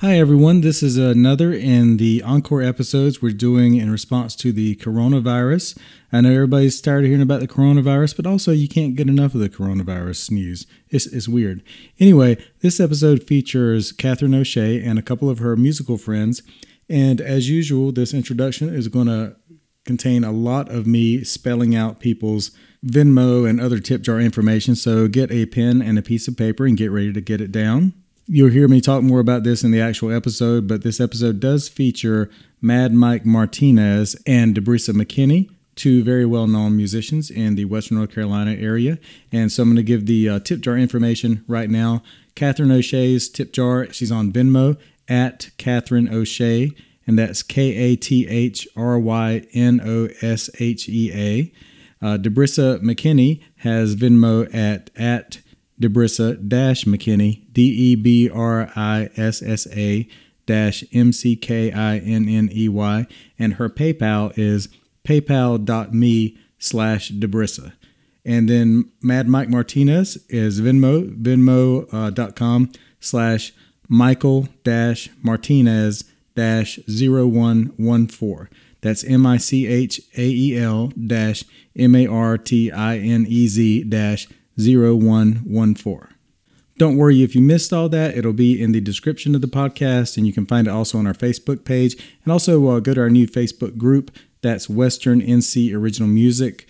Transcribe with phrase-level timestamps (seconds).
[0.00, 0.60] Hi, everyone.
[0.60, 5.76] This is another in the encore episodes we're doing in response to the coronavirus.
[6.12, 9.34] I know everybody's tired of hearing about the coronavirus, but also you can't get enough
[9.34, 10.68] of the coronavirus news.
[10.88, 11.64] It's, it's weird.
[11.98, 16.44] Anyway, this episode features Kathryn O'Shea and a couple of her musical friends.
[16.88, 19.34] And as usual, this introduction is going to
[19.84, 22.52] contain a lot of me spelling out people's
[22.86, 24.76] Venmo and other tip jar information.
[24.76, 27.50] So get a pen and a piece of paper and get ready to get it
[27.50, 27.94] down.
[28.30, 31.66] You'll hear me talk more about this in the actual episode, but this episode does
[31.66, 32.28] feature
[32.60, 38.12] Mad Mike Martinez and Debrissa McKinney, two very well known musicians in the Western North
[38.12, 38.98] Carolina area.
[39.32, 42.02] And so I'm going to give the uh, tip jar information right now.
[42.36, 44.76] Kathryn O'Shea's tip jar, she's on Venmo
[45.08, 46.74] at Kathryn O'Shea,
[47.06, 52.06] and that's K A T H R Y N O S H E A.
[52.06, 55.38] Uh, Debrisa McKinney has Venmo at at
[55.80, 56.36] Debrissa
[56.84, 60.08] McKinney, D E B R I S S A
[60.92, 63.06] M C K I N N E Y,
[63.38, 64.68] and her PayPal is
[65.04, 67.72] paypal.me slash Debrissa.
[68.24, 73.52] And then Mad Mike Martinez is Venmo, venmo.com uh, slash
[73.88, 78.48] Michael dash Martinez dash 0114.
[78.80, 81.44] That's M I C H A E L dash
[81.76, 84.28] M A R T I N E Z dash
[84.58, 86.14] 0114.
[86.76, 90.16] Don't worry if you missed all that, it'll be in the description of the podcast,
[90.16, 91.96] and you can find it also on our Facebook page.
[92.24, 96.68] And also uh, go to our new Facebook group that's Western NC Original Music.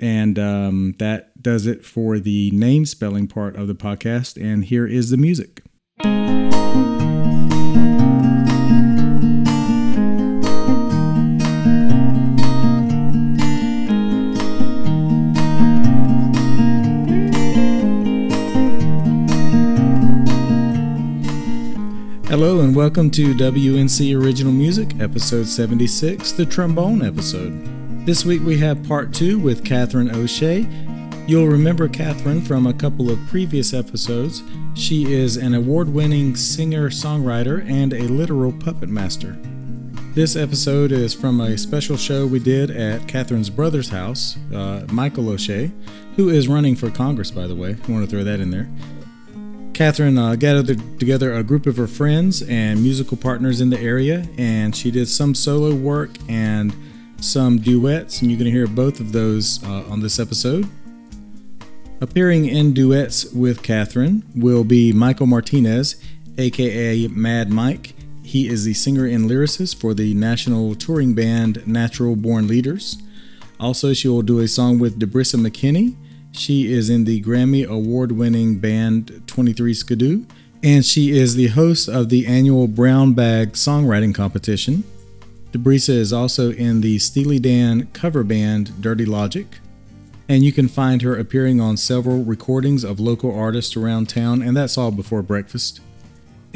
[0.00, 4.40] And um, that does it for the name spelling part of the podcast.
[4.40, 5.62] And here is the music.
[22.78, 28.06] Welcome to WNC Original Music, episode 76, the trombone episode.
[28.06, 30.64] This week we have part two with Kathryn O'Shea.
[31.26, 34.44] You'll remember Kathryn from a couple of previous episodes.
[34.74, 39.36] She is an award winning singer songwriter and a literal puppet master.
[40.14, 45.30] This episode is from a special show we did at Kathryn's brother's house, uh, Michael
[45.30, 45.72] O'Shea,
[46.14, 47.70] who is running for Congress, by the way.
[47.70, 48.68] I want to throw that in there.
[49.78, 54.26] Kathryn uh, gathered together a group of her friends and musical partners in the area,
[54.36, 56.74] and she did some solo work and
[57.20, 60.68] some duets, and you're going to hear both of those uh, on this episode.
[62.00, 65.94] Appearing in duets with Kathryn will be Michael Martinez,
[66.38, 67.94] aka Mad Mike.
[68.24, 73.00] He is the singer and lyricist for the national touring band Natural Born Leaders.
[73.60, 75.94] Also, she will do a song with Debrissa McKinney
[76.38, 80.24] she is in the Grammy award winning band 23 Skidoo,
[80.62, 84.84] and she is the host of the annual Brown Bag Songwriting Competition.
[85.52, 89.46] Debrissa is also in the Steely Dan cover band Dirty Logic,
[90.28, 94.56] and you can find her appearing on several recordings of local artists around town, and
[94.56, 95.80] that's all before breakfast.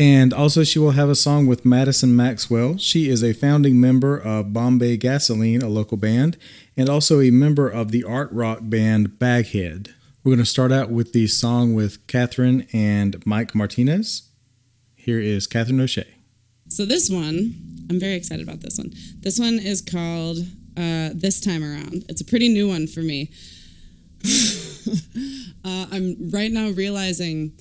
[0.02, 2.76] And also, she will have a song with Madison Maxwell.
[2.76, 6.36] She is a founding member of Bombay Gasoline, a local band,
[6.76, 9.94] and also a member of the art rock band Baghead.
[10.24, 14.28] We're going to start out with the song with Kathryn and Mike Martinez.
[14.96, 16.12] Here is Kathryn O'Shea.
[16.66, 17.54] So, this one,
[17.88, 18.90] I'm very excited about this one.
[19.20, 20.38] This one is called
[20.76, 22.06] uh, This Time Around.
[22.08, 23.30] It's a pretty new one for me.
[25.64, 27.52] uh, I'm right now realizing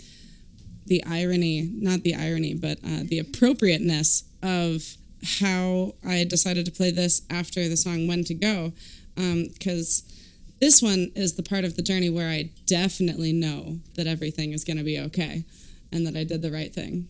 [0.91, 4.97] the irony, not the irony, but uh, the appropriateness of
[5.39, 8.73] how I decided to play this after the song When to Go.
[9.15, 10.15] Because um,
[10.59, 14.65] this one is the part of the journey where I definitely know that everything is
[14.65, 15.45] going to be okay
[15.93, 17.07] and that I did the right thing,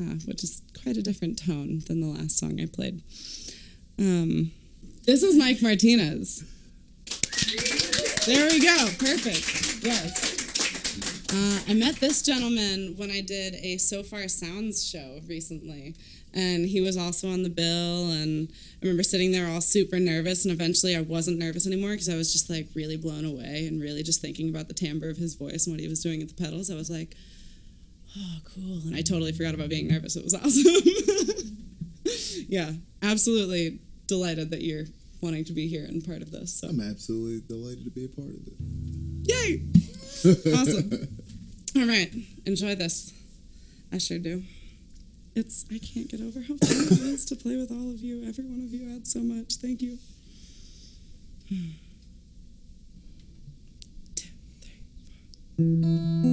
[0.00, 3.02] uh, which is quite a different tone than the last song I played.
[3.98, 4.52] Um,
[5.04, 6.44] this is Mike Martinez.
[8.24, 8.86] There we go.
[9.00, 9.84] Perfect.
[9.84, 10.39] Yes.
[11.32, 15.94] Uh, I met this gentleman when I did a Sofar Sounds show recently,
[16.34, 18.10] and he was also on the bill.
[18.10, 22.08] And I remember sitting there all super nervous, and eventually I wasn't nervous anymore because
[22.08, 25.18] I was just like really blown away and really just thinking about the timbre of
[25.18, 26.68] his voice and what he was doing at the pedals.
[26.68, 27.14] I was like,
[28.18, 28.80] oh, cool.
[28.86, 30.16] And I totally forgot about being nervous.
[30.16, 31.56] It was awesome.
[32.48, 32.72] yeah,
[33.02, 33.78] absolutely
[34.08, 34.86] delighted that you're
[35.20, 36.52] wanting to be here and part of this.
[36.54, 36.68] So.
[36.68, 38.54] I'm absolutely delighted to be a part of it.
[39.22, 39.62] Yay!
[40.54, 41.08] awesome.
[41.76, 42.12] All right,
[42.46, 43.12] enjoy this.
[43.92, 44.42] I sure do.
[45.34, 48.26] It's I can't get over how fun it is to play with all of you.
[48.26, 49.54] Every one of you adds so much.
[49.56, 49.98] Thank you.
[54.16, 54.28] Two,
[54.66, 54.80] three,
[55.56, 56.29] four.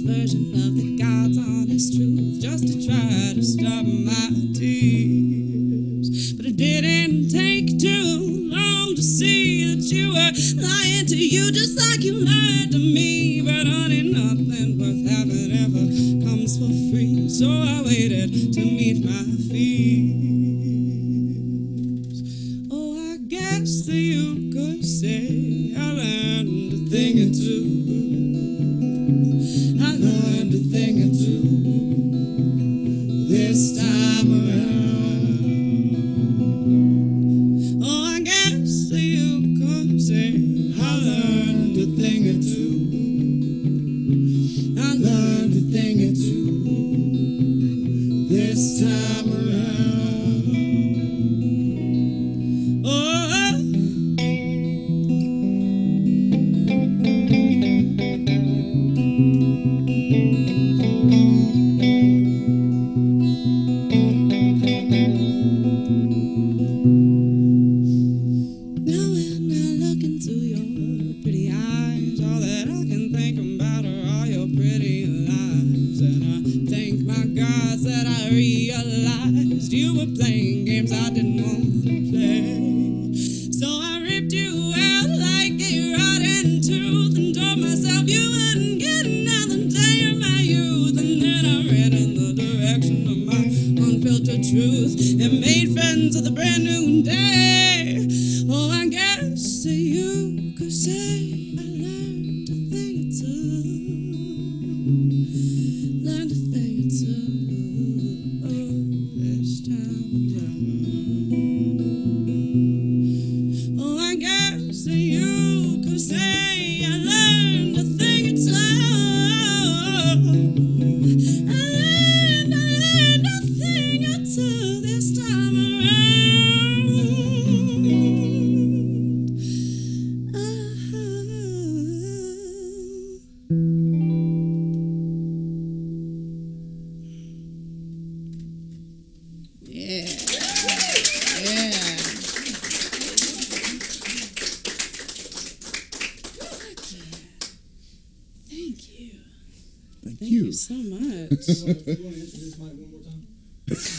[0.00, 4.45] Version of the God's honest truth, just to try to stop my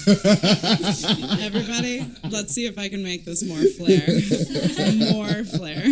[0.08, 4.08] Everybody, let's see if I can make this more flair.
[5.12, 5.84] more flair.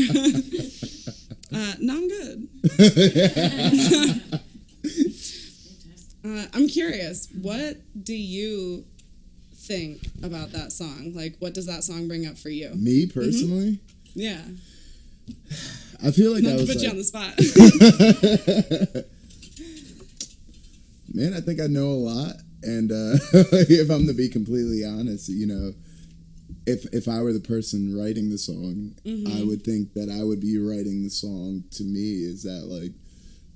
[1.54, 2.48] uh, no, I'm good.
[6.26, 7.28] uh, I'm curious.
[7.42, 8.86] What do you
[9.56, 11.12] think about that song?
[11.14, 12.70] Like, what does that song bring up for you?
[12.76, 13.80] Me personally,
[14.14, 14.42] Yeah.
[16.04, 17.34] I feel like I Not to was put you on the spot.
[21.14, 23.16] man, I think I know a lot, and uh,
[23.70, 25.72] if I'm to be completely honest, you know,
[26.66, 30.42] if if I were the person writing the song, I would think that I would
[30.42, 32.24] be writing the song to me.
[32.24, 32.92] Is that like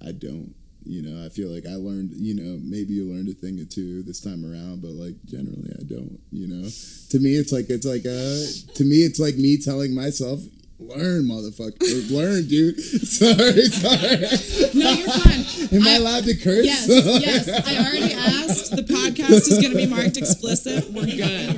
[0.05, 0.53] I don't.
[0.85, 3.65] You know, I feel like I learned, you know, maybe you learned a thing or
[3.65, 6.67] two this time around, but like generally I don't, you know.
[7.09, 10.39] To me it's like it's like uh to me it's like me telling myself,
[10.79, 12.79] learn motherfucker, learn dude.
[13.05, 14.71] Sorry, sorry.
[14.73, 15.77] no, you're fine.
[15.77, 16.65] Am I, I- allowed to curse?
[16.65, 17.49] Yes, yes.
[17.49, 18.48] I already asked.
[18.69, 20.89] The podcast is going to be marked explicit.
[20.91, 21.55] We're good.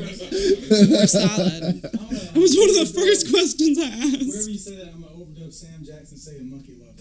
[0.89, 1.83] We're solid.
[1.83, 4.27] It was one of the first questions I asked.
[4.27, 6.99] Wherever you say that, I'm gonna overdub Sam Jackson saying monkey love.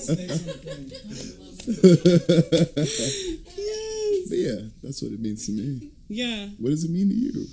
[0.00, 0.90] Snakes on the plane.
[3.56, 4.28] Yes.
[4.28, 5.90] But yeah, that's what it means to me.
[6.08, 6.46] Yeah.
[6.58, 7.46] What does it mean to you?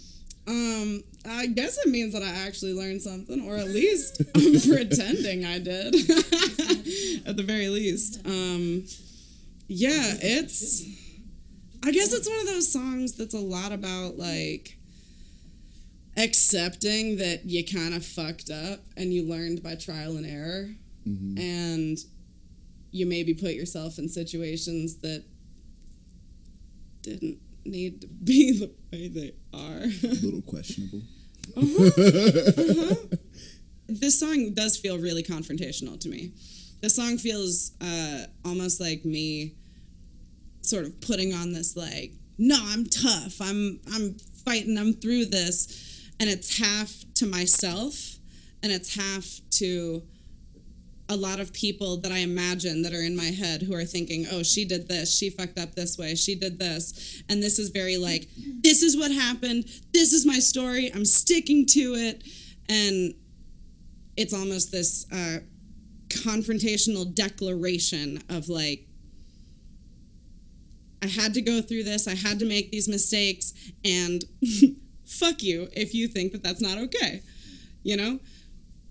[0.46, 5.46] Um, I guess it means that I actually learned something, or at least I'm pretending
[5.46, 5.96] I did.
[7.26, 8.20] at the very least.
[8.26, 8.86] Um,
[9.68, 10.84] yeah, it's.
[11.86, 14.78] I guess it's one of those songs that's a lot about like
[16.16, 20.70] accepting that you kind of fucked up and you learned by trial and error,
[21.06, 21.98] and
[22.92, 25.24] you maybe put yourself in situations that
[27.02, 29.84] didn't need to be the way they are.
[29.84, 31.02] A little questionable.
[33.88, 36.32] this song does feel really confrontational to me.
[36.82, 39.56] The song feels uh, almost like me
[40.62, 43.40] sort of putting on this like, no, I'm tough.
[43.42, 44.16] I'm I'm
[44.46, 44.78] fighting.
[44.78, 48.18] I'm through this, and it's half to myself,
[48.62, 50.04] and it's half to
[51.10, 54.26] a lot of people that I imagine that are in my head who are thinking,
[54.32, 57.24] oh, she did this, she fucked up this way, she did this.
[57.30, 58.28] And this is very like,
[58.62, 62.24] this is what happened, this is my story, I'm sticking to it.
[62.70, 63.14] And
[64.16, 65.40] it's almost this uh,
[66.08, 68.88] confrontational declaration of like,
[71.02, 74.24] I had to go through this, I had to make these mistakes, and
[75.06, 77.22] fuck you if you think that that's not okay,
[77.84, 78.20] you know?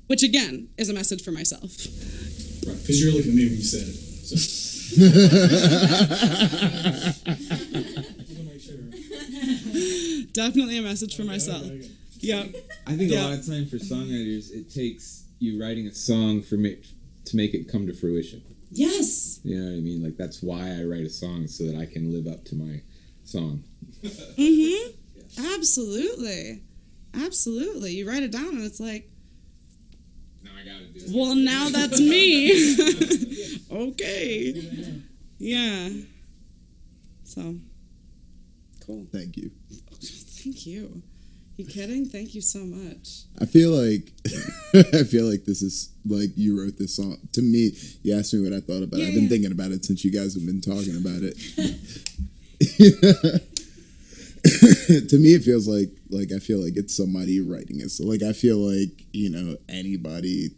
[0.07, 1.63] Which again is a message for myself.
[2.67, 3.95] Right, because you're looking at me when you said it.
[4.27, 4.37] So.
[4.37, 4.99] Just
[8.29, 8.77] wanna make sure.
[10.33, 11.63] Definitely a message for myself.
[11.65, 11.91] Okay, okay.
[12.21, 12.55] Yep.
[12.87, 13.23] I think Yeah.
[13.23, 16.77] a lot of time for songwriters, it takes you writing a song for me
[17.25, 18.43] to make it come to fruition.
[18.71, 19.41] Yes.
[19.45, 20.03] You know what I mean?
[20.03, 22.83] Like that's why I write a song so that I can live up to my
[23.25, 23.65] song.
[24.05, 24.91] Mm-hmm.
[25.55, 26.63] Absolutely.
[27.15, 27.93] Absolutely.
[27.93, 29.11] You write it down and it's like,
[30.43, 30.52] Now I gotta do
[31.13, 32.77] well, now that's me.
[33.73, 35.01] okay.
[35.39, 35.89] Yeah.
[37.25, 37.57] So,
[38.87, 39.07] cool.
[39.13, 39.51] Thank you.
[40.43, 41.03] Thank you.
[41.57, 42.07] You kidding?
[42.07, 43.25] Thank you so much.
[43.41, 44.13] I feel like
[44.95, 47.19] I feel like this is like you wrote this song.
[47.33, 49.09] To me, you asked me what I thought about it.
[49.09, 49.29] I've been yeah.
[49.29, 51.37] thinking about it since you guys have been talking about it.
[55.09, 57.91] to me, it feels like like I feel like it's somebody writing it.
[57.91, 60.51] So like I feel like you know anybody.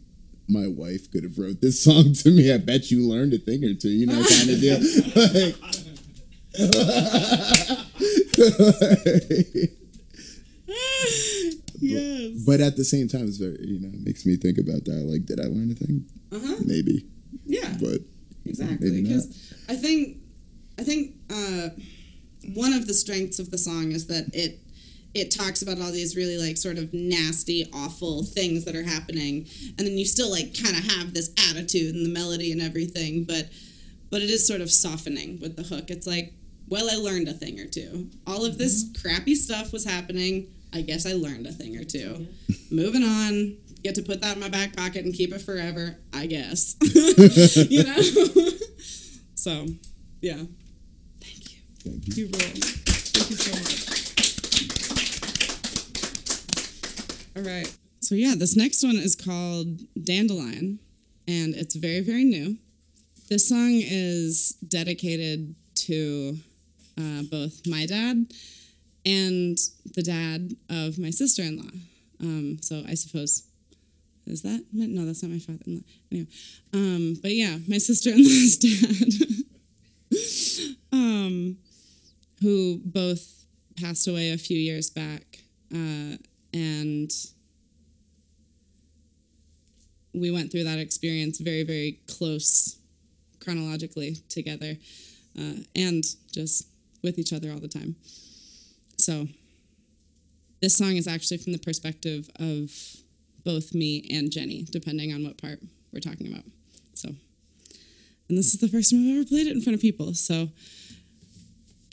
[0.47, 2.53] My wife could have wrote this song to me.
[2.53, 3.89] I bet you learned a thing or two.
[3.89, 4.79] You know, kind of deal.
[5.15, 5.55] Like-
[11.79, 12.43] yes.
[12.45, 15.03] But at the same time, it's very you know it makes me think about that.
[15.05, 16.05] Like, did I learn a thing?
[16.31, 16.55] Uh huh.
[16.65, 17.05] Maybe,
[17.45, 17.73] Yeah.
[17.81, 18.01] but
[18.47, 20.17] exactly because i think
[20.77, 21.69] i think uh,
[22.53, 24.59] one of the strengths of the song is that it
[25.15, 29.47] it talks about all these really like sort of nasty awful things that are happening.
[29.77, 33.23] And then you still like kind of have this attitude and the melody and everything
[33.23, 33.47] but
[34.11, 35.89] but it is sort of softening with the hook.
[35.89, 36.33] It's like
[36.67, 38.09] well i learned a thing or two.
[38.27, 39.01] All of this mm-hmm.
[39.01, 40.53] crappy stuff was happening.
[40.73, 42.27] I guess i learned a thing or two.
[42.69, 43.57] Moving on.
[43.83, 46.75] Get to put that in my back pocket and keep it forever i guess.
[47.69, 48.01] You know?
[49.37, 49.67] So
[50.21, 50.43] yeah
[51.85, 52.25] you.
[52.25, 53.91] Rule thank you so much.
[57.35, 57.71] All right.
[57.99, 60.79] So yeah this next one is called dandelion
[61.27, 62.57] and it's very very new.
[63.29, 66.37] This song is dedicated to
[66.97, 68.27] uh, both my dad
[69.05, 69.57] and
[69.95, 71.71] the dad of my sister-in-law.
[72.21, 73.43] Um, so i suppose
[74.25, 75.83] is that my, no that's not my father-in-law.
[76.11, 76.27] Anyway
[76.73, 79.13] um, but yeah my sister-in-law's dad.
[80.91, 81.57] Um,
[82.45, 85.39] who both passed away a few years back
[85.73, 86.15] uh,
[86.53, 87.11] and
[90.13, 92.77] we went through that experience very very close
[93.43, 94.75] chronologically together
[95.39, 96.67] uh, and just
[97.03, 97.95] with each other all the time
[98.97, 99.27] so
[100.61, 102.71] this song is actually from the perspective of
[103.43, 105.59] both me and Jenny, depending on what part
[105.93, 106.43] we're talking about.
[106.95, 107.09] So,
[108.29, 110.49] and this is the first time I've ever played it in front of people, so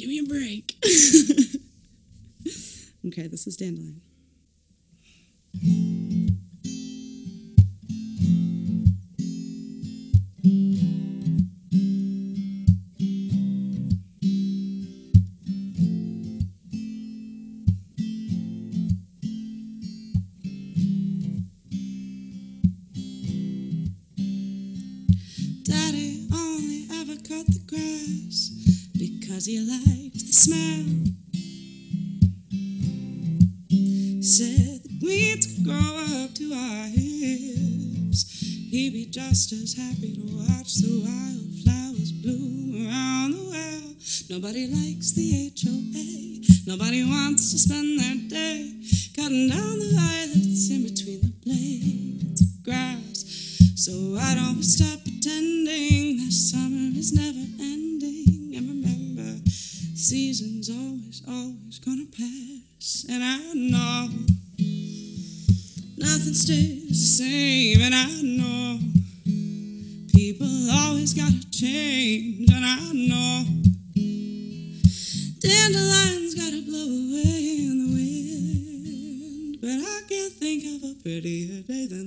[0.02, 0.74] give me a break.
[3.06, 4.00] okay, this is Dandelion.
[39.60, 43.96] Just happy to watch the wildflowers bloom around the world.
[44.30, 45.31] Nobody likes the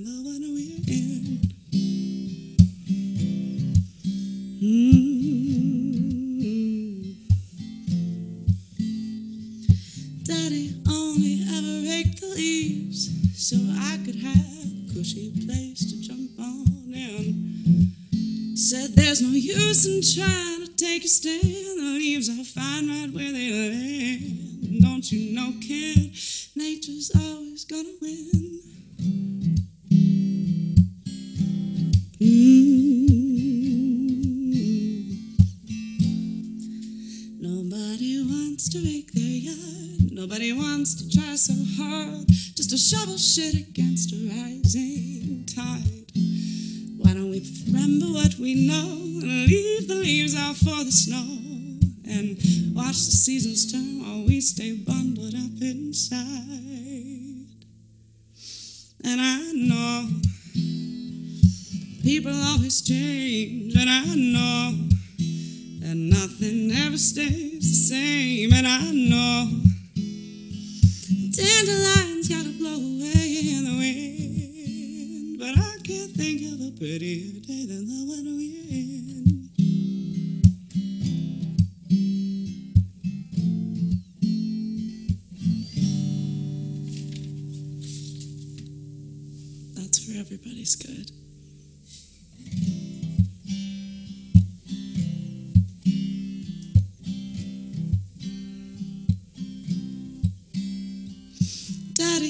[0.06, 1.45] the one we're in.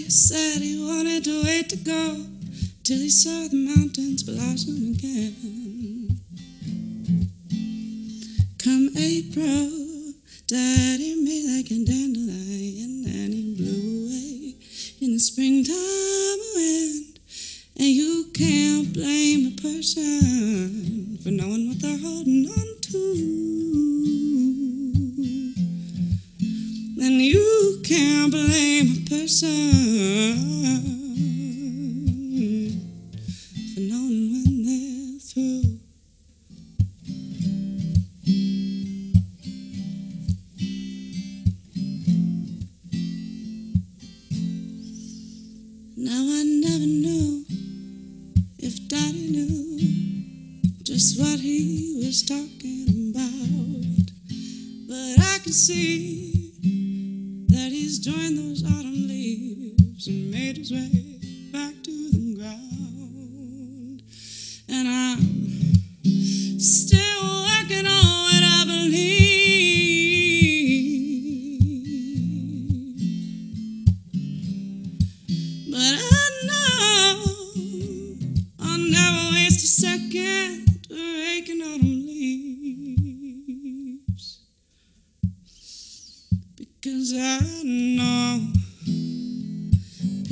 [0.07, 2.25] Daddy said he wanted to wait to go
[2.85, 6.21] till he saw the mountains blossom again.
[8.63, 9.86] Come April,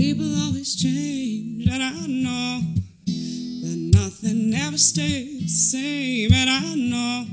[0.04, 2.60] people always change, and I know
[3.06, 7.26] that nothing ever stays the same, and I know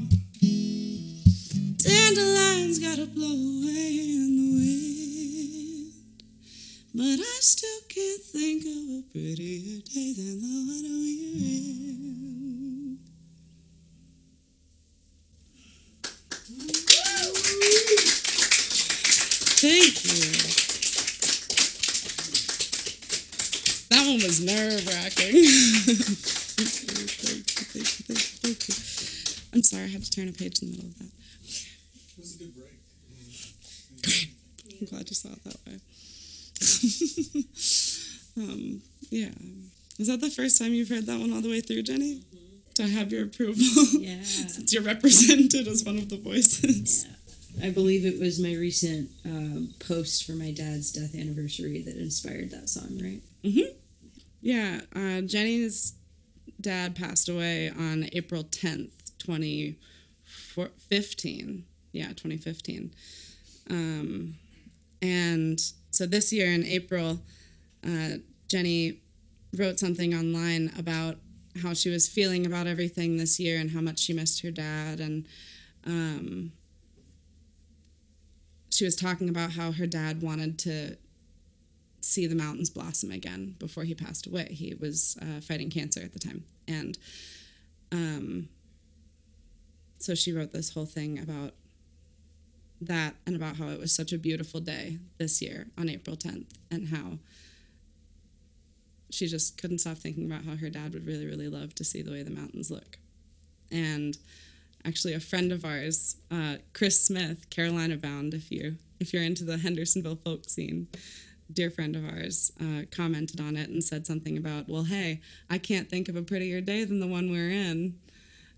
[1.83, 5.91] dandelions gotta blow away in the wind.
[6.95, 12.00] But I still can't think of a prettier day than the one we're in.
[24.45, 25.35] That one was nerve wracking.
[29.53, 31.05] I'm sorry, I had to turn a page in the middle of that.
[31.05, 32.79] It was a good break.
[34.79, 35.79] I'm glad you saw it that way.
[38.37, 39.29] um, yeah.
[39.99, 42.23] Is that the first time you've heard that one all the way through, Jenny?
[42.73, 43.63] Do I have your approval?
[43.99, 44.19] Yeah.
[44.23, 47.05] Since you're represented as one of the voices.
[47.05, 47.67] Yeah.
[47.67, 52.49] I believe it was my recent um, post for my dad's death anniversary that inspired
[52.51, 53.21] that song, right?
[54.41, 55.93] Yeah, uh, Jenny's
[56.59, 61.65] dad passed away on April 10th, 2015.
[61.91, 62.91] Yeah, 2015.
[63.69, 64.35] Um,
[65.01, 65.59] and
[65.91, 67.21] so this year in April,
[67.85, 69.01] uh, Jenny
[69.55, 71.17] wrote something online about
[71.61, 74.99] how she was feeling about everything this year and how much she missed her dad.
[74.99, 75.25] And
[75.85, 76.51] um,
[78.69, 80.95] she was talking about how her dad wanted to
[82.11, 84.49] see the mountains blossom again before he passed away.
[84.51, 86.43] He was uh, fighting cancer at the time.
[86.67, 86.97] And
[87.91, 88.49] um,
[89.97, 91.53] so she wrote this whole thing about
[92.81, 96.47] that and about how it was such a beautiful day this year on April 10th
[96.71, 97.19] and how
[99.11, 102.01] she just couldn't stop thinking about how her dad would really, really love to see
[102.01, 102.97] the way the mountains look.
[103.71, 104.17] And
[104.85, 109.43] actually, a friend of ours, uh, Chris Smith, Carolina bound, if you if you're into
[109.43, 110.87] the Hendersonville folk scene,
[111.53, 115.57] dear friend of ours, uh, commented on it and said something about, well, hey, I
[115.57, 117.95] can't think of a prettier day than the one we're in.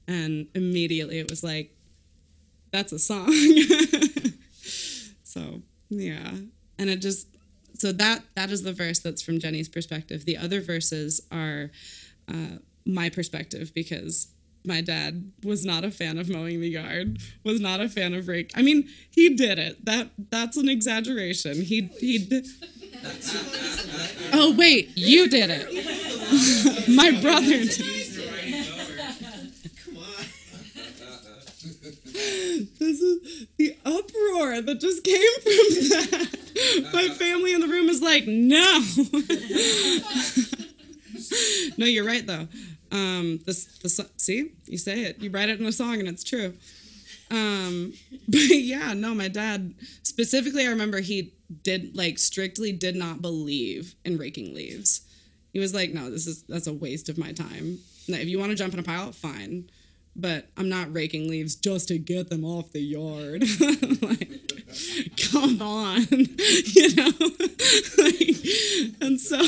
[0.07, 1.75] And immediately it was like,
[2.71, 3.31] that's a song.
[5.23, 6.31] so, yeah.
[6.77, 7.27] And it just,
[7.77, 10.25] so that that is the verse that's from Jenny's perspective.
[10.25, 11.71] The other verses are
[12.27, 14.32] uh, my perspective because
[14.65, 18.27] my dad was not a fan of mowing the yard, was not a fan of
[18.27, 18.51] rake.
[18.55, 19.83] I mean, he did it.
[19.85, 21.61] That that's an exaggeration.
[21.61, 22.47] He he did.
[24.33, 26.87] Oh wait, you did it.
[26.95, 27.77] my brother did.
[29.85, 30.25] Come on.
[32.79, 35.51] This is the uproar that just came from
[35.89, 36.39] that.
[36.93, 38.81] My family in the room is like, no.
[41.77, 42.47] no, you're right though.
[42.93, 46.23] Um, this, the see, you say it, you write it in a song, and it's
[46.23, 46.53] true.
[47.31, 47.93] Um,
[48.27, 53.95] but yeah, no, my dad specifically, I remember he did like strictly did not believe
[54.05, 55.01] in raking leaves.
[55.51, 57.79] He was like, no, this is that's a waste of my time.
[58.07, 59.69] Now, If you want to jump in a pile, fine,
[60.15, 63.41] but I'm not raking leaves just to get them off the yard.
[64.01, 64.29] like,
[65.31, 67.11] come on, you know.
[67.97, 69.41] like, and so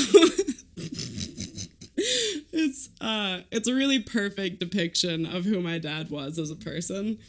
[3.06, 7.20] uh it's a really perfect depiction of who my dad was as a person.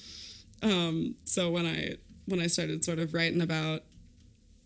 [0.63, 3.83] Um so when i when i started sort of writing about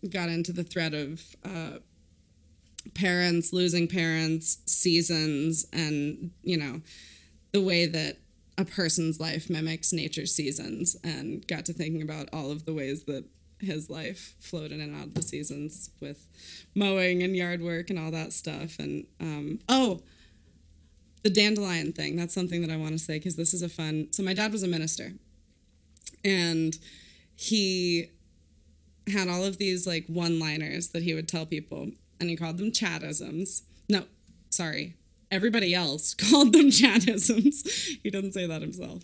[0.09, 1.77] got into the thread of uh
[2.95, 6.81] parents losing parents seasons and you know
[7.51, 8.17] the way that
[8.57, 13.03] a person's life mimics nature's seasons and got to thinking about all of the ways
[13.03, 13.25] that
[13.61, 16.27] his life flowed in and out of the seasons with
[16.75, 18.79] mowing and yard work and all that stuff.
[18.79, 20.01] And um, oh
[21.23, 24.07] the dandelion thing that's something that i want to say because this is a fun
[24.11, 25.13] so my dad was a minister.
[26.23, 26.77] And
[27.35, 28.11] he
[29.11, 32.57] had all of these like one liners that he would tell people and he called
[32.57, 33.63] them chattisms.
[33.89, 34.03] No
[34.49, 34.95] sorry
[35.31, 37.63] everybody else called them chattisms.
[38.03, 39.03] He didn't say that himself.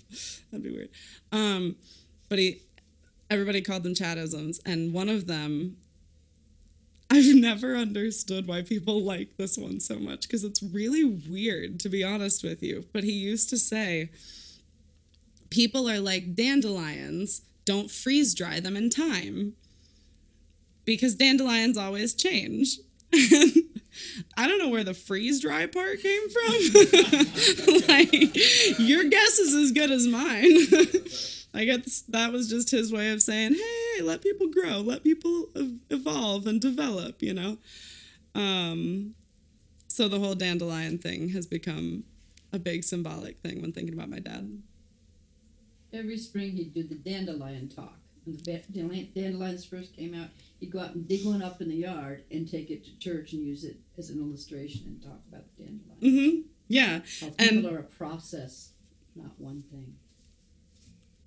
[0.51, 0.89] That'd be weird.
[1.31, 1.75] Um,
[2.29, 2.61] but he
[3.29, 5.77] everybody called them chattisms and one of them
[7.11, 11.89] I've never understood why people like this one so much because it's really weird, to
[11.89, 12.85] be honest with you.
[12.91, 14.09] But he used to say,
[15.49, 19.53] People are like dandelions, don't freeze dry them in time.
[20.83, 22.79] Because dandelions always change.
[23.13, 26.53] I don't know where the freeze dry part came from.
[27.87, 30.57] like, your guess is as good as mine.
[31.57, 35.49] I guess that was just his way of saying, hey, let people grow, let people
[35.89, 37.57] evolve and develop, you know?
[38.35, 39.15] Um,
[39.87, 42.03] so the whole dandelion thing has become
[42.53, 44.61] a big symbolic thing when thinking about my dad.
[45.91, 47.97] Every spring he'd do the dandelion talk.
[48.25, 50.27] When the dandelions first came out,
[50.59, 53.33] he'd go out and dig one up in the yard and take it to church
[53.33, 55.97] and use it as an illustration and talk about the dandelion.
[56.01, 56.41] Mm-hmm.
[56.67, 58.73] Yeah, How and- people are a process,
[59.15, 59.95] not one thing.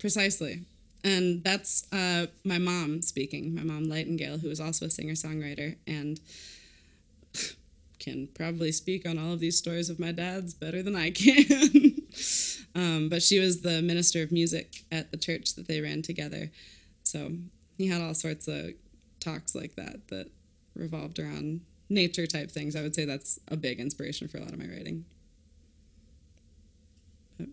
[0.01, 0.63] Precisely.
[1.03, 5.77] And that's uh, my mom speaking, my mom, Lightingale, who is also a singer songwriter
[5.87, 6.19] and
[7.99, 12.01] can probably speak on all of these stories of my dad's better than I can.
[12.75, 16.51] um, but she was the minister of music at the church that they ran together.
[17.03, 17.31] So
[17.77, 18.71] he had all sorts of
[19.19, 20.29] talks like that that
[20.75, 22.75] revolved around nature type things.
[22.75, 25.05] I would say that's a big inspiration for a lot of my writing.
[27.39, 27.45] I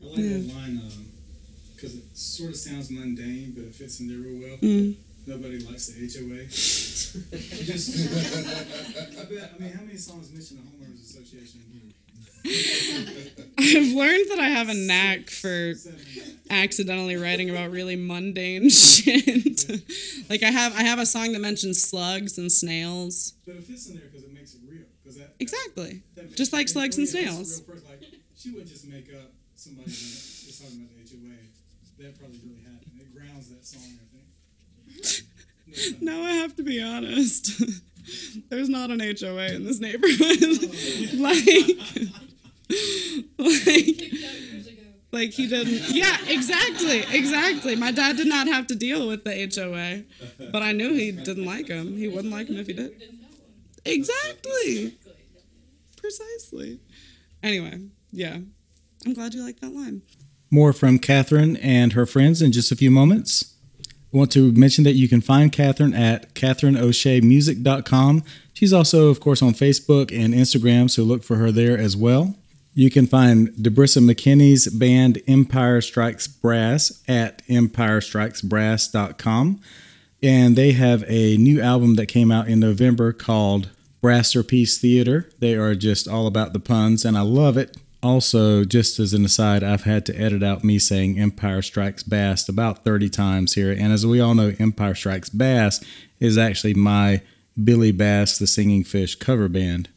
[0.00, 0.80] like that line
[1.76, 4.56] because it sort of sounds mundane, but it fits in there real well.
[4.58, 4.96] Mm.
[5.26, 6.46] Nobody likes the HOA.
[6.50, 7.16] Just,
[9.18, 11.60] I, bet, I mean, how many songs mention the homeowners association?
[13.58, 15.74] I've learned that I have a knack for
[16.48, 19.68] accidentally writing about really mundane shit.
[20.30, 23.34] like I have I have a song that mentions slugs and snails.
[23.46, 24.84] But it fits in there because it makes it real.
[25.02, 26.02] Because that, Exactly.
[26.14, 27.60] that Just like slugs and yeah, that's a snails.
[27.62, 27.88] person.
[27.90, 28.02] Like,
[28.36, 31.34] she wouldn't just make up somebody that is talking about the HOA.
[31.98, 32.92] That probably really happened.
[33.00, 36.02] It grounds that song, I think.
[36.02, 37.62] No, Now I have to be honest.
[38.50, 40.18] There's not an HOA in this neighborhood.
[41.18, 41.46] like
[43.38, 44.12] like
[45.12, 49.32] like he didn't yeah exactly exactly my dad did not have to deal with the
[49.32, 50.02] hoa
[50.50, 52.92] but i knew he didn't like him he wouldn't like him if he did
[53.84, 54.96] exactly
[55.96, 56.80] precisely
[57.42, 57.80] anyway
[58.10, 58.38] yeah
[59.04, 60.02] i'm glad you like that line
[60.50, 63.54] More from Kathryn and her friends in just a few moments.
[64.14, 68.22] I want to mention that you can find Kathryn at catherineo'sheamusic.com.
[68.52, 72.36] She's also, of course, on Facebook and Instagram, so look for her there as well.
[72.72, 79.60] You can find Debrissa McKinney's band Empire Strikes Brass at empirestrikesbrass.com.
[80.22, 83.70] And they have a new album that came out in November called
[84.02, 85.30] Brasserpiece Theater.
[85.38, 87.76] They are just all about the puns, and I love it.
[88.06, 92.48] Also, just as an aside, I've had to edit out me saying Empire Strikes Bass
[92.48, 93.72] about 30 times here.
[93.72, 95.84] And as we all know, Empire Strikes Bass
[96.20, 97.20] is actually my
[97.62, 99.88] Billy Bass, the Singing Fish cover band.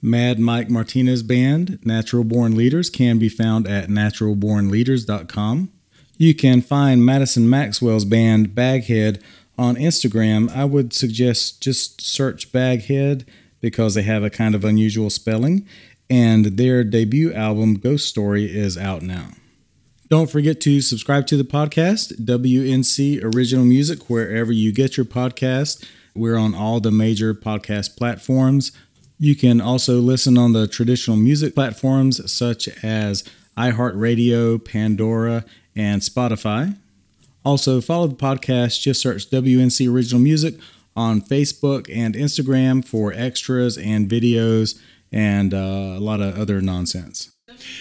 [0.00, 5.72] Mad Mike Martinez Band, Natural Born Leaders, can be found at naturalbornleaders.com.
[6.18, 9.24] You can find Madison Maxwell's band Baghead
[9.58, 10.54] on Instagram.
[10.54, 13.26] I would suggest just search Baghead
[13.60, 15.66] because they have a kind of unusual spelling,
[16.10, 19.28] and their debut album Ghost Story is out now.
[20.08, 25.86] Don't forget to subscribe to the podcast, WNC Original Music, wherever you get your podcast.
[26.16, 28.72] We're on all the major podcast platforms.
[29.18, 33.22] You can also listen on the traditional music platforms such as
[33.56, 35.44] iHeartRadio, Pandora,
[35.76, 36.76] and Spotify.
[37.44, 38.80] Also, follow the podcast.
[38.80, 40.56] Just search WNC Original Music
[40.96, 44.80] on Facebook and Instagram for extras and videos
[45.12, 45.56] and uh,
[45.96, 47.30] a lot of other nonsense.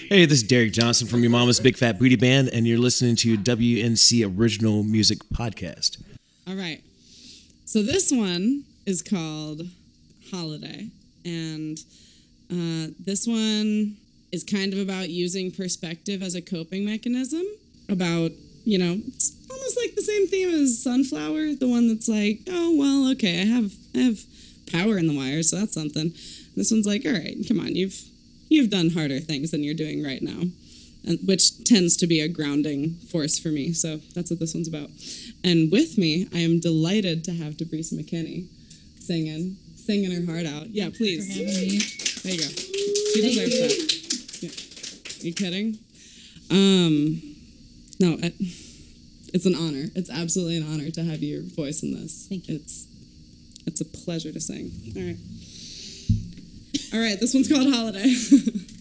[0.09, 3.15] Hey, this is Derek Johnson from Yo Mama's Big Fat Booty Band, and you're listening
[3.17, 6.01] to WNC Original Music Podcast.
[6.47, 6.81] all right
[7.65, 9.61] so this one is called
[10.31, 10.87] holiday
[11.23, 11.77] and
[12.51, 13.95] uh, this one
[14.31, 17.43] is kind of about using perspective as a coping mechanism
[17.87, 18.31] about
[18.65, 22.75] you know it's almost like the same theme as sunflower the one that's like oh
[22.75, 24.19] well okay i have i have
[24.71, 26.11] power in the wire so that's something
[26.59, 27.99] this one's like all right come on you've
[28.49, 30.41] you've done harder things than you're doing right now
[31.05, 34.67] and which tends to be a grounding force for me so that's what this one's
[34.67, 34.89] about.
[35.43, 38.47] And with me i am delighted to have debrissa mckinney
[38.99, 40.69] singing singing her heart out.
[40.69, 41.27] Yeah please.
[42.23, 42.47] there you go.
[43.13, 44.43] She deserves that.
[44.43, 45.23] yeah.
[45.23, 45.77] Are you kidding?
[46.51, 47.21] Um
[47.99, 48.33] no I,
[49.31, 49.85] it's an honor.
[49.95, 52.27] It's absolutely an honor to have your voice in this.
[52.27, 52.55] Thank you.
[52.55, 52.87] it's
[53.65, 54.71] it's a pleasure to sing.
[54.97, 55.17] All right
[56.93, 58.13] all right this one's called holiday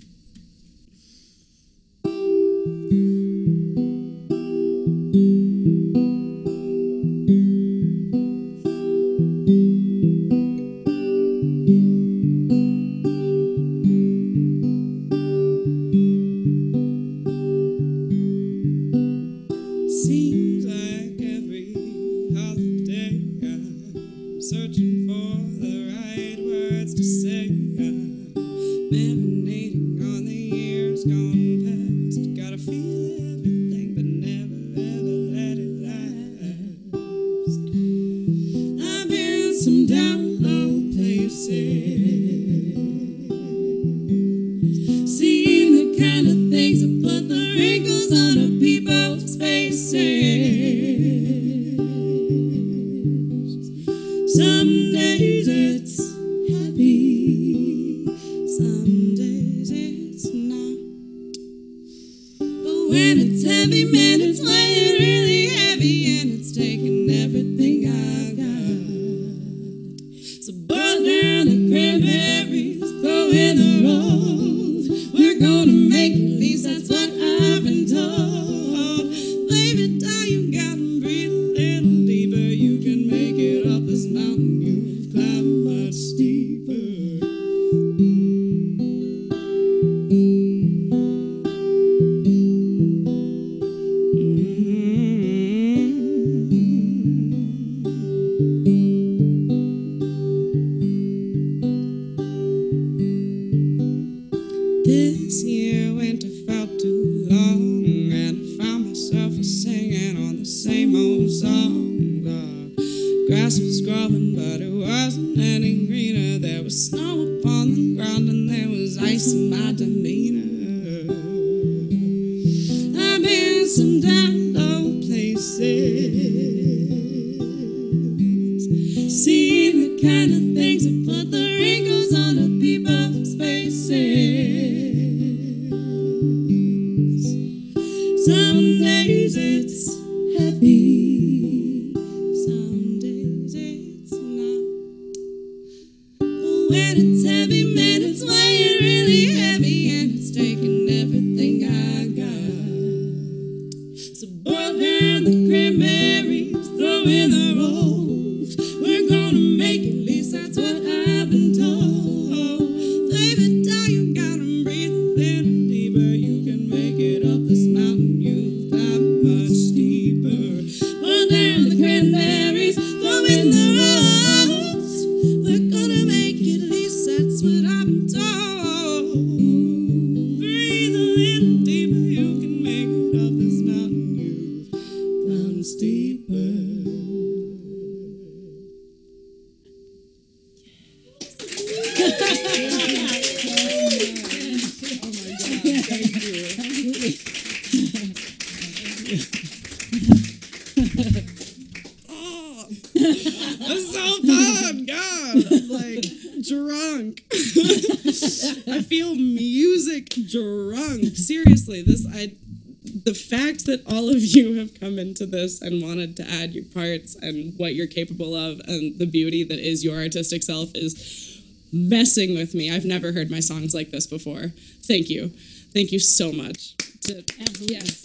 [215.30, 219.44] this and wanted to add your parts and what you're capable of and the beauty
[219.44, 222.70] that is your artistic self is messing with me.
[222.70, 224.52] I've never heard my songs like this before.
[224.84, 225.28] Thank you.
[225.74, 226.76] Thank you so much.
[227.02, 227.22] To,
[227.60, 228.04] Yes.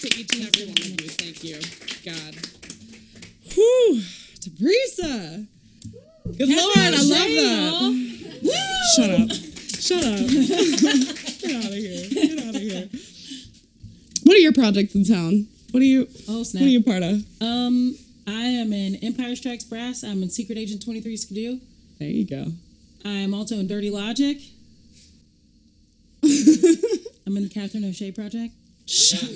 [0.00, 1.08] To each and every one of you.
[1.08, 1.60] Thank you.
[2.04, 2.34] God.
[3.54, 4.02] Whew.
[4.40, 5.46] Debrissa.
[6.36, 8.14] Good lord, I love that.
[8.96, 9.30] Shut up.
[9.80, 10.18] Shut up.
[11.40, 12.08] Get out of here.
[12.10, 12.88] Get out of here.
[14.24, 15.46] What are your projects in town?
[15.74, 16.60] What are you Oh snap!
[16.60, 17.24] what are you part of?
[17.40, 17.96] Um,
[18.28, 20.04] I am in Empire Strikes Brass.
[20.04, 21.58] I'm in Secret Agent 23 Skidoo.
[21.98, 22.52] There you go.
[23.04, 24.38] I am also in Dirty Logic.
[26.22, 28.54] I'm in the Kathryn O'Shea Project.
[28.86, 29.30] Should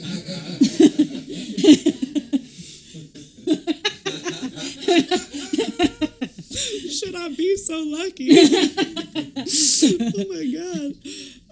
[7.17, 8.29] I be so lucky?
[10.07, 10.93] oh my god.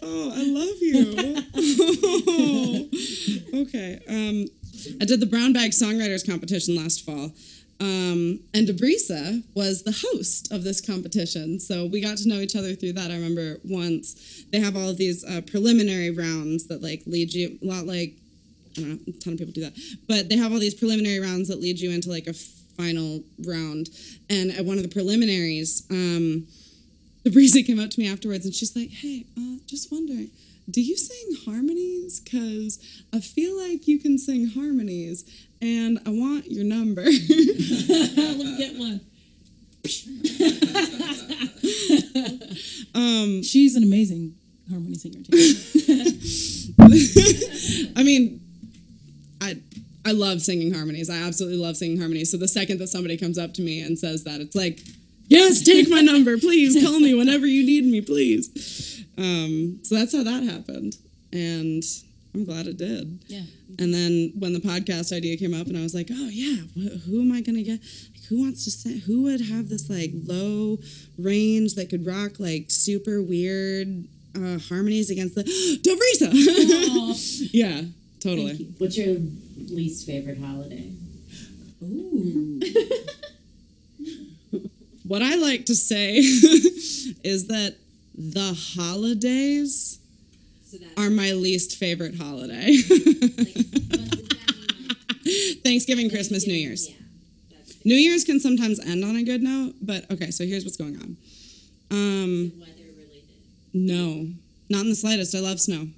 [0.03, 1.17] Oh, I love you.
[3.63, 3.99] okay.
[4.09, 4.47] Um,
[5.01, 7.33] I did the Brown Bag Songwriters competition last fall.
[7.79, 11.61] Um, and Debrissa was the host of this competition.
[11.61, 13.11] So we got to know each other through that.
[13.11, 17.59] I remember once they have all of these uh, preliminary rounds that like lead you
[17.63, 18.15] a lot like
[18.77, 19.75] I don't know, a ton of people do that.
[20.09, 23.91] But they have all these preliminary rounds that lead you into like a final round.
[24.31, 26.47] And at one of the preliminaries, um,
[27.31, 30.31] breezy came up to me afterwards and she's like, Hey, uh, just wondering,
[30.71, 32.21] do you sing harmonies?
[32.21, 32.79] Because
[33.13, 35.25] I feel like you can sing harmonies
[35.63, 37.03] and I want your number.
[37.05, 37.13] Let
[38.39, 39.01] me get one.
[42.95, 44.35] um, She's an amazing
[44.71, 45.37] harmony singer too.
[47.97, 48.41] I mean,
[49.41, 49.57] I
[50.05, 51.09] I love singing harmonies.
[51.11, 52.31] I absolutely love singing harmonies.
[52.31, 54.81] So the second that somebody comes up to me and says that, it's like,
[55.29, 56.81] yes, take my number, please.
[56.85, 58.51] Call me whenever you need me, please.
[59.19, 60.97] Um, so that's how that happened,
[61.33, 61.83] and
[62.35, 63.21] I'm glad it did.
[63.29, 63.43] yeah.
[63.79, 66.99] And then when the podcast idea came up, and I was like, oh yeah, wh-
[67.07, 67.81] who am I gonna get?
[67.81, 68.99] Like, who wants to sing?
[69.01, 70.79] Who would have this like low
[71.19, 75.45] range that could rock like super weird uh, harmonies against the
[75.85, 77.51] Debrissa?
[77.53, 77.83] yeah,
[78.21, 78.75] totally.
[78.79, 79.17] What's your
[79.71, 80.93] least favorite holiday?
[81.83, 82.61] Ooh.
[85.05, 87.77] What I like to say is that
[88.17, 89.99] the holidays
[90.65, 92.77] So are my least favorite holiday.
[95.65, 96.89] Thanksgiving, Christmas, New Year's.
[96.89, 96.97] Yeah.
[97.85, 100.97] New Year's can sometimes end on a good note, but okay, so here's what's going
[100.97, 101.17] on.
[101.91, 103.25] Um, weather related.
[103.73, 104.29] no,
[104.69, 105.35] not in the slightest.
[105.35, 105.89] I love snow.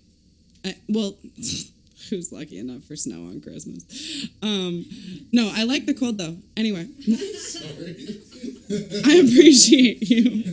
[0.65, 1.17] I, well,
[2.11, 4.29] who's lucky enough for snow on Christmas?
[4.43, 4.85] Um,
[5.33, 6.37] no, I like the cold though.
[6.57, 6.87] Anyway,
[9.07, 10.45] I appreciate you.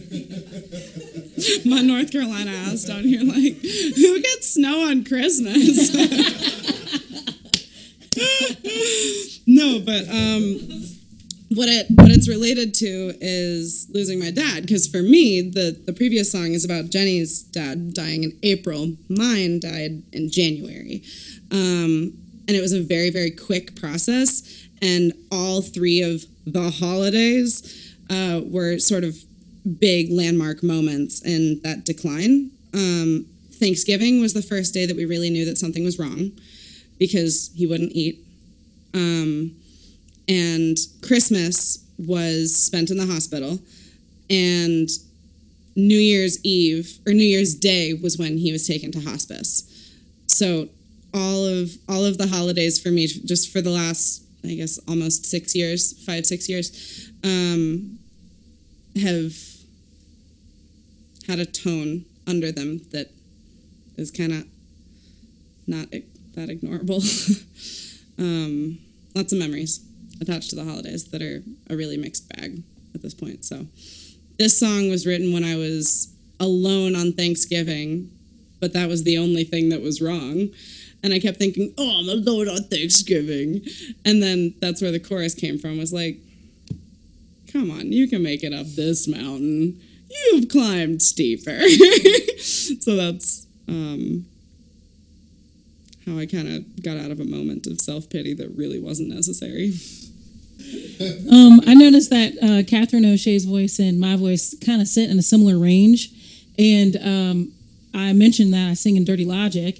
[1.66, 3.58] My North Carolina ass down here, like,
[3.95, 5.93] who gets snow on Christmas?
[9.45, 10.58] no, but um,
[11.56, 15.93] what it what it's related to is losing my dad because for me the the
[15.93, 21.03] previous song is about Jenny's dad dying in April mine died in January
[21.56, 22.14] um,
[22.47, 28.41] and it was a very very quick process and all three of the holidays uh,
[28.45, 29.18] were sort of
[29.80, 32.51] big landmark moments in that decline.
[32.74, 36.32] Um, Thanksgiving was the first day that we really knew that something was wrong
[36.99, 38.24] because he wouldn't eat.
[38.93, 39.56] Um,
[40.28, 43.60] and Christmas was spent in the hospital.
[44.30, 44.89] And
[45.76, 49.64] New Year's Eve or New Year's Day was when he was taken to hospice.
[50.28, 50.70] So
[51.16, 55.26] all of all of the holidays for me, just for the last, I guess, almost
[55.26, 57.97] six years, five six years, um,
[59.01, 59.34] have
[61.28, 63.11] had a tone under them that
[63.97, 64.45] is kind of
[65.68, 67.01] not that ignorable.
[68.20, 68.78] um,
[69.16, 69.80] lots of memories
[70.22, 72.61] attached to the holidays that are a really mixed bag
[72.93, 73.45] at this point.
[73.45, 73.66] So
[74.38, 78.11] this song was written when I was alone on Thanksgiving,
[78.59, 80.49] but that was the only thing that was wrong.
[81.06, 83.62] And I kept thinking, oh, I'm alone on Thanksgiving.
[84.03, 86.18] And then that's where the chorus came from was like,
[87.53, 89.80] come on, you can make it up this mountain.
[90.10, 91.62] You've climbed steeper.
[92.39, 94.26] so that's um,
[96.08, 99.10] how I kind of got out of a moment of self pity that really wasn't
[99.10, 99.74] necessary.
[101.32, 105.20] Um, I noticed that uh, Kathryn O'Shea's voice and my voice kind of sit in
[105.20, 106.10] a similar range,
[106.58, 107.51] and um,
[107.93, 109.80] I mentioned that I sing in Dirty Logic,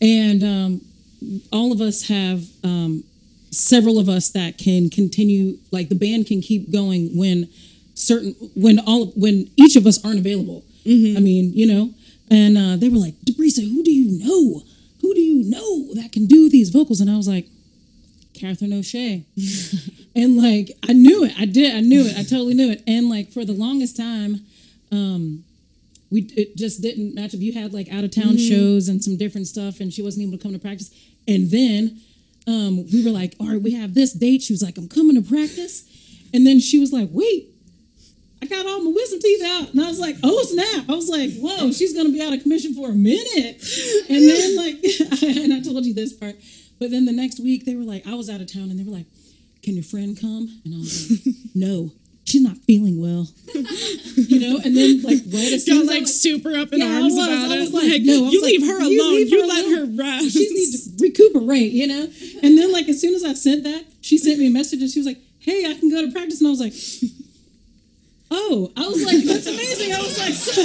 [0.00, 0.80] and um,
[1.52, 3.04] all of us have um,
[3.50, 7.48] several of us that can continue, like the band can keep going when
[7.94, 10.64] certain when all when each of us aren't available.
[10.86, 11.90] I mean, you know,
[12.30, 14.62] and uh, they were like, Debrissa, who do you know?
[15.00, 17.00] Who do you know that can do these vocals?
[17.00, 17.48] And I was like,
[18.34, 19.24] Kathryn O'Shea.
[20.14, 21.32] and like I knew it.
[21.38, 21.74] I did.
[21.74, 22.16] I knew it.
[22.16, 22.82] I totally knew it.
[22.86, 24.42] And like for the longest time,
[24.92, 25.44] um,
[26.10, 27.40] we it just didn't match up.
[27.40, 30.38] You had like out of town shows and some different stuff, and she wasn't able
[30.38, 30.90] to come to practice.
[31.28, 32.00] And then
[32.46, 34.42] um, we were like, all right, we have this date.
[34.42, 35.84] She was like, I'm coming to practice.
[36.32, 37.48] And then she was like, wait,
[38.42, 39.70] I got all my wisdom teeth out.
[39.70, 40.88] And I was like, oh snap.
[40.88, 43.62] I was like, whoa, she's gonna be out of commission for a minute.
[44.08, 44.76] And then like
[45.22, 46.36] and I told you this part.
[46.78, 48.84] But then the next week they were like, I was out of town and they
[48.84, 49.06] were like,
[49.62, 50.60] Can your friend come?
[50.64, 51.90] And I was like, No,
[52.26, 53.28] she's not feeling well.
[53.54, 56.80] you know, and then like right as soon Got as I like super up in
[56.80, 57.60] Yeah, arms was, about I it.
[57.60, 58.90] was like, no, you like, leave her alone.
[58.90, 59.76] you leave her let alone.
[59.96, 60.32] her rest.
[60.32, 62.08] she needs to recuperate, you know?
[62.42, 64.90] And then like as soon as I sent that, she sent me a message and
[64.90, 66.40] she was like, Hey, I can go to practice.
[66.40, 66.74] And I was like,
[68.30, 69.94] Oh, I was like, that's amazing.
[69.94, 70.64] I was like, so, I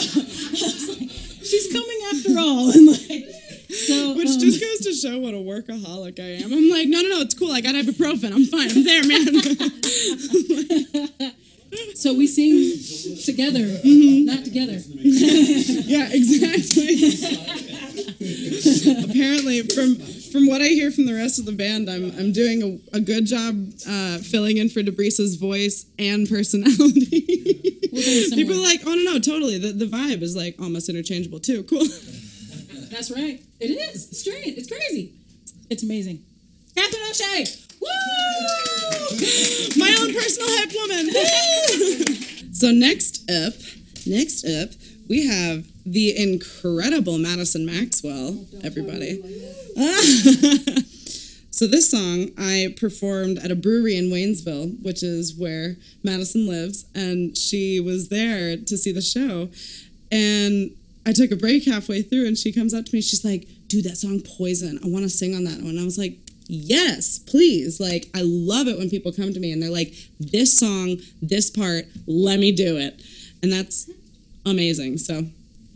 [0.66, 1.10] was like
[1.46, 2.72] she's coming after all.
[2.76, 3.26] And like
[3.72, 6.52] so Which um, just goes to show what a workaholic I am.
[6.52, 7.52] I'm like, no, no, no, it's cool.
[7.54, 8.34] I got ibuprofen.
[8.34, 8.70] I'm fine.
[8.70, 9.26] I'm there, man.
[11.96, 14.80] So we sing together, not together.
[14.94, 17.14] yeah, exactly.
[19.04, 19.96] Apparently, from
[20.32, 23.00] from what I hear from the rest of the band, I'm I'm doing a, a
[23.00, 27.80] good job uh, filling in for Debrissa's voice and personality.
[27.92, 28.36] We're very similar.
[28.36, 29.58] People are like, oh no, no, totally.
[29.58, 31.64] The the vibe is like almost interchangeable too.
[31.64, 31.86] Cool.
[32.90, 33.42] That's right.
[33.60, 34.10] It is.
[34.10, 34.58] It's strange.
[34.58, 35.14] It's crazy.
[35.70, 36.24] It's amazing.
[36.76, 37.46] Kathryn O'Shea.
[37.82, 37.88] Woo!
[39.78, 42.18] My own personal hype woman.
[42.62, 43.54] So next up,
[44.06, 44.70] next up,
[45.10, 48.46] we have the incredible Madison Maxwell.
[48.64, 49.20] Everybody.
[51.50, 56.86] so this song I performed at a brewery in Waynesville, which is where Madison lives,
[56.94, 59.50] and she was there to see the show.
[60.12, 60.70] And
[61.08, 63.02] I took a break halfway through, and she comes up to me.
[63.02, 64.80] She's like, "Dude, that song Poison.
[64.84, 66.21] I want to sing on that one." I was like,
[66.54, 70.58] "Yes, please!" Like, I love it when people come to me and they're like, "This
[70.58, 73.02] song, this part, let me do it,"
[73.42, 73.90] and that's
[74.46, 74.98] amazing.
[74.98, 75.28] So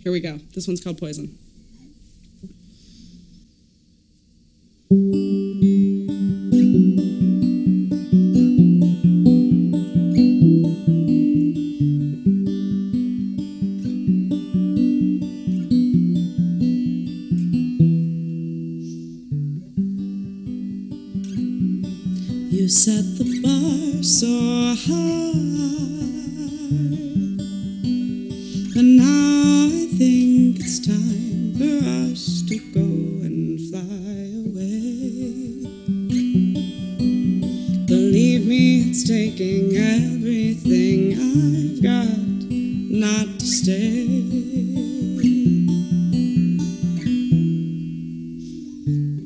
[0.04, 0.40] here we go.
[0.54, 1.38] This one's called Poison.
[22.66, 24.28] You set the bar so
[24.88, 25.38] high,
[28.80, 31.78] and now I think it's time for
[32.10, 32.90] us to go
[33.22, 35.62] and fly away.
[37.86, 44.08] Believe me, it's taking everything I've got not to stay.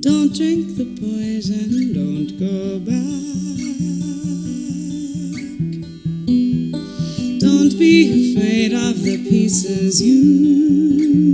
[0.02, 2.89] Don't drink the poison, don't go back.
[9.50, 11.29] Pieces you.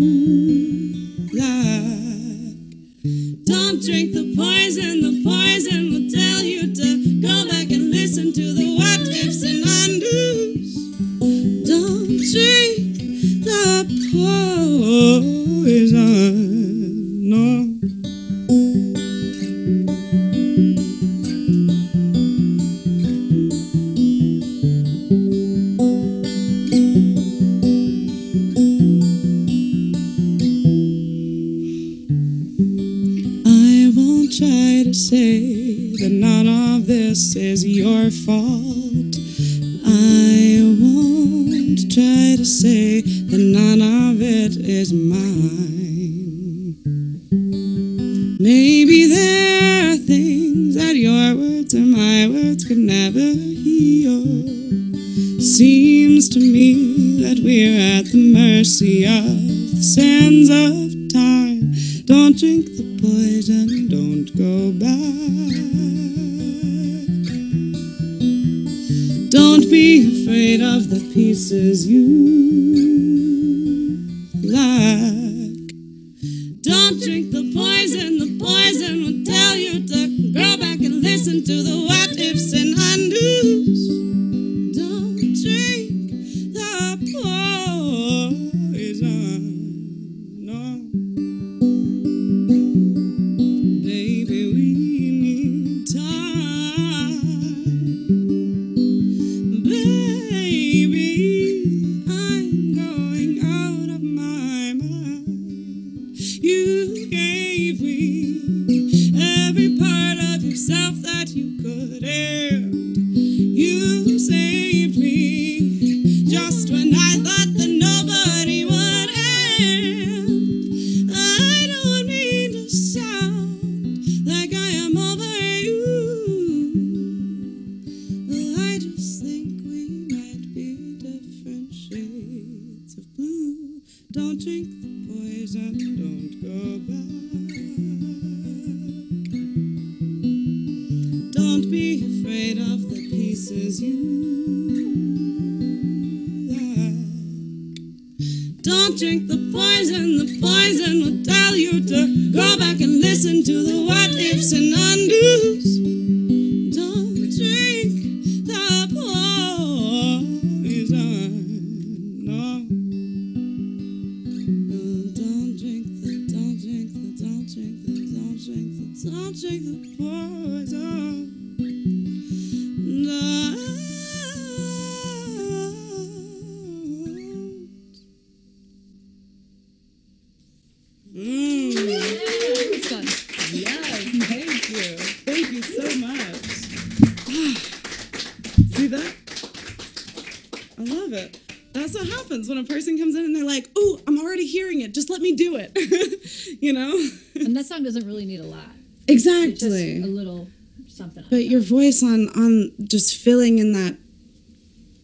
[199.08, 200.02] Exactly.
[200.02, 200.48] a little
[200.88, 201.24] something.
[201.30, 201.52] But top.
[201.52, 203.98] your voice on on just filling in that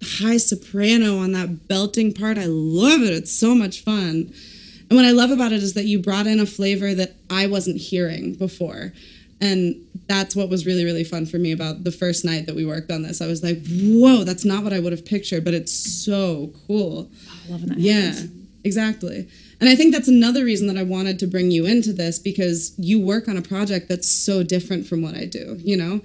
[0.04, 3.14] high soprano on that belting part, I love it.
[3.14, 4.34] It's so much fun.
[4.89, 7.47] And what I love about it is that you brought in a flavor that I
[7.47, 8.93] wasn't hearing before.
[9.39, 9.76] And
[10.08, 12.91] that's what was really, really fun for me about the first night that we worked
[12.91, 13.22] on this.
[13.22, 17.10] I was like, whoa, that's not what I would have pictured, but it's so cool.
[17.30, 17.80] Oh, loving that.
[17.80, 18.32] Yeah, happens.
[18.64, 19.30] exactly.
[19.62, 22.74] And I think that's another reason that I wanted to bring you into this because
[22.78, 25.59] you work on a project that's so different from what I do.
[25.64, 26.01] You know,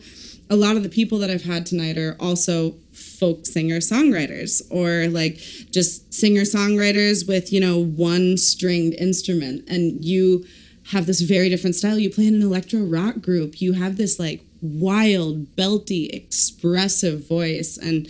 [0.51, 5.09] a lot of the people that I've had tonight are also folk singer songwriters or
[5.09, 5.39] like
[5.71, 9.67] just singer songwriters with, you know, one stringed instrument.
[9.69, 10.45] And you
[10.91, 11.99] have this very different style.
[11.99, 13.61] You play in an electro rock group.
[13.63, 17.79] You have this like wild, belty, expressive voice.
[17.79, 18.07] And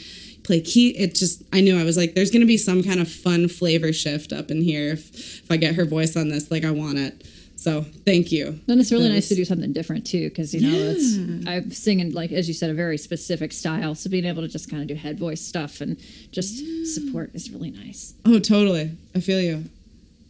[0.47, 3.11] play key it just i knew i was like there's gonna be some kind of
[3.11, 6.65] fun flavor shift up in here if, if i get her voice on this like
[6.65, 7.27] i want it.
[7.59, 8.61] So thank you.
[8.69, 11.71] And it's really That nice to do something different too, because you know it's I'm
[11.71, 13.95] singing like as you said a very specific style.
[13.95, 15.97] So being able to just kind of do head voice stuff and
[16.31, 16.63] just
[16.95, 18.13] support is really nice.
[18.27, 18.93] oh totally.
[19.15, 19.65] I feel you.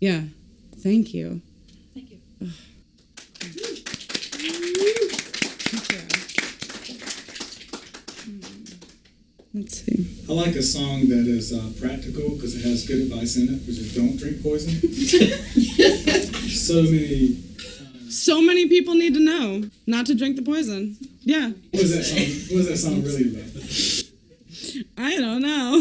[0.00, 0.22] Yeah.
[0.78, 1.40] Thank you.
[1.94, 2.18] Thank you.
[9.56, 13.36] Let's see I like a song that is uh, practical because it has good advice
[13.36, 14.72] in it, which is don't drink poison.
[16.50, 17.36] so many.
[18.10, 22.04] so many people need to know not to drink the poison yeah What was that
[22.04, 22.26] song?
[22.48, 23.46] What was that song really about?
[24.98, 25.80] i don't know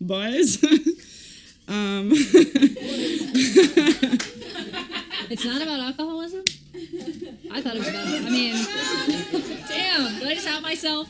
[0.00, 0.62] boys
[1.68, 2.10] um
[5.30, 6.44] It's not about alcoholism.
[7.50, 8.06] I thought it was about.
[8.06, 8.54] I mean,
[9.68, 10.18] damn!
[10.18, 11.08] Did I just out myself?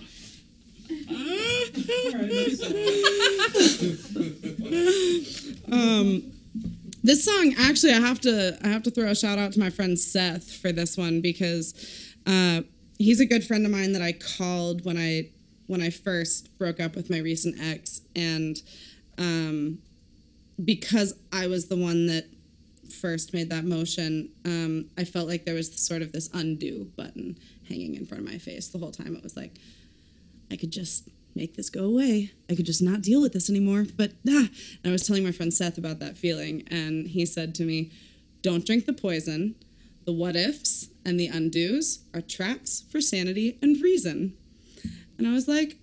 [7.02, 9.70] This song actually i have to i have to throw a shout out to my
[9.70, 11.74] friend seth for this one because
[12.26, 12.60] uh,
[12.98, 15.22] he's a good friend of mine that i called when i
[15.66, 18.02] when i first broke up with my recent ex.
[18.14, 18.60] And
[19.16, 19.78] um,
[20.62, 22.26] because i was the one that
[23.00, 27.36] first made that motion um, i felt like there was sort of this undo button
[27.68, 29.16] hanging in front of my face the whole time.
[29.16, 29.58] It was like
[30.54, 32.30] I could just make this go away.
[32.48, 33.86] I could just not deal with this anymore.
[33.96, 34.46] But ah,
[34.84, 37.90] I was telling my friend Seth about that feeling, and he said to me,
[38.40, 39.56] "Don't drink the poison.
[40.04, 44.34] The what ifs and the undos are traps for sanity and reason."
[45.18, 45.76] And I was like,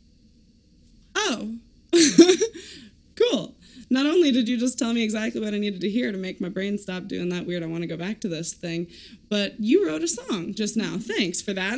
[1.14, 1.56] "Oh,
[3.18, 3.56] cool."
[3.90, 6.40] Not only did you just tell me exactly what I needed to hear to make
[6.40, 8.88] my brain stop doing that weird, I want to go back to this thing,
[9.28, 10.98] but you wrote a song just now.
[10.98, 11.78] Thanks for that.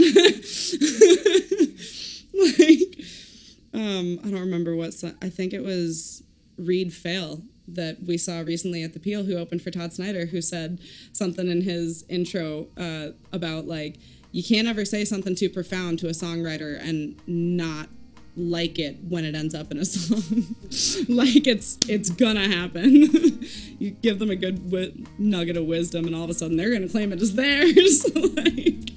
[2.60, 3.00] like
[3.74, 6.24] um i don't remember what so- i think it was
[6.58, 10.42] reed fail that we saw recently at the peel who opened for todd snider who
[10.42, 10.80] said
[11.14, 13.96] something in his intro uh, about like
[14.32, 17.88] you can't ever say something too profound to a songwriter and not
[18.36, 20.56] like it when it ends up in a song.
[21.08, 23.40] Like it's it's gonna happen.
[23.80, 26.72] You give them a good wi- nugget of wisdom and all of a sudden they're
[26.72, 28.06] gonna claim it as theirs.
[28.16, 28.90] Like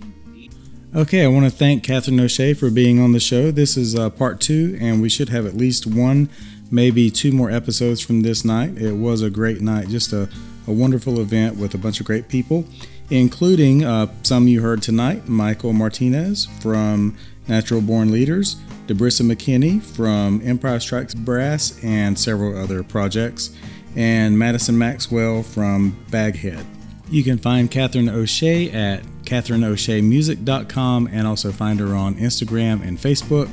[0.94, 3.50] Okay, I want to thank Kathryn O'Shea for being on the show.
[3.50, 6.30] This is uh, part two, and we should have at least one,
[6.70, 8.78] maybe two more episodes from this night.
[8.78, 10.28] It was a great night, just a,
[10.66, 12.64] a wonderful event with a bunch of great people,
[13.10, 17.16] including uh, some you heard tonight Michael Martinez from
[17.46, 18.56] Natural Born Leaders,
[18.86, 23.54] Debrissa McKinney from Empire Strikes Brass, and several other projects,
[23.96, 26.64] and Madison Maxwell from Baghead.
[27.10, 33.50] You can find Kathryn O'Shea at kathryno'sheamusic.com and also find her on Instagram and Facebook.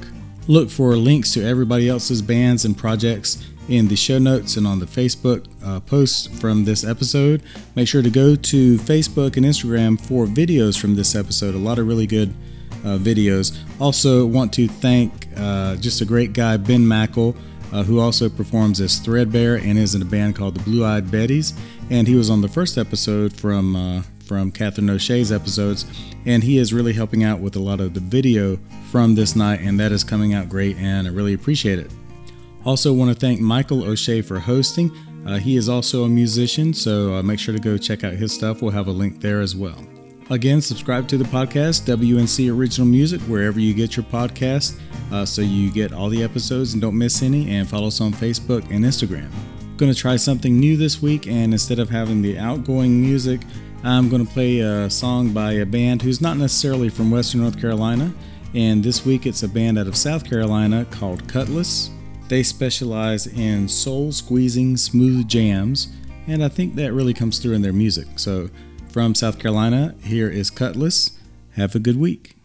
[0.47, 4.79] Look for links to everybody else's bands and projects in the show notes and on
[4.79, 7.41] the Facebook uh, posts from this episode.
[7.75, 11.55] Make sure to go to Facebook and Instagram for videos from this episode.
[11.55, 12.33] A lot of really good
[12.83, 13.57] uh, videos.
[13.79, 17.35] Also, want to thank uh, just a great guy, Ben Mackle,
[17.71, 21.05] uh, who also performs as Threadbare and is in a band called the Blue Eyed
[21.05, 21.57] Betties.
[21.89, 25.85] And he was on the first episode from uh, from Kathryn O'Shea's episodes,
[26.25, 28.57] and he is really helping out with a lot of the video
[28.91, 31.91] from this night, and that is coming out great, and I really appreciate it.
[32.65, 34.91] Also, want to thank Michael O'Shea for hosting.
[35.25, 38.31] Uh, he is also a musician, so uh, make sure to go check out his
[38.33, 38.61] stuff.
[38.61, 39.77] We'll have a link there as well.
[40.29, 44.79] Again, subscribe to the podcast, WNC Original Music, wherever you get your podcast,
[45.11, 48.13] uh, so you get all the episodes and don't miss any, and follow us on
[48.13, 49.29] Facebook and Instagram.
[49.75, 53.41] Going to try something new this week, and instead of having the outgoing music,
[53.85, 57.59] I'm going to play a song by a band who's not necessarily from Western North
[57.59, 58.13] Carolina,
[58.53, 61.89] and this week it's a band out of South Carolina called Cutlass.
[62.29, 65.89] They specialize in soul squeezing smooth jams,
[66.27, 68.07] and I think that really comes through in their music.
[68.15, 68.49] So,
[68.87, 71.19] from South Carolina, here is Cutlass.
[71.55, 72.37] Have a good week.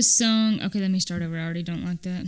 [0.00, 0.58] This song.
[0.62, 1.36] Okay, let me start over.
[1.36, 2.24] I already don't like that.